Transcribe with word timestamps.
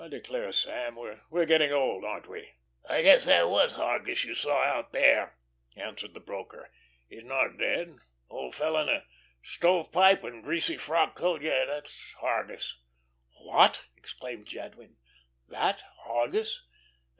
I 0.03 0.07
declare, 0.07 0.51
Sam, 0.51 0.95
we're 1.29 1.45
getting 1.45 1.71
old, 1.71 2.03
aren't 2.03 2.27
we?" 2.27 2.53
"I 2.89 3.03
guess 3.03 3.25
that 3.25 3.47
was 3.47 3.75
Hargus 3.75 4.23
you 4.23 4.33
saw 4.33 4.63
out 4.63 4.93
there," 4.93 5.37
answered 5.75 6.15
the 6.15 6.19
broker. 6.19 6.71
"He's 7.07 7.23
not 7.23 7.59
dead. 7.59 7.99
Old 8.27 8.55
fellow 8.55 8.81
in 8.81 8.89
a 8.89 9.05
stove 9.43 9.91
pipe 9.91 10.23
and 10.23 10.43
greasy 10.43 10.77
frock 10.77 11.13
coat? 11.15 11.43
Yes, 11.43 11.67
that's 11.67 12.15
Hargus." 12.19 12.79
"What!" 13.41 13.85
exclaimed 13.95 14.47
Jadwin. 14.47 14.95
"That 15.47 15.83
Hargus?" 16.03 16.63